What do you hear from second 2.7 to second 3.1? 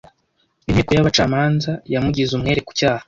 cyaha.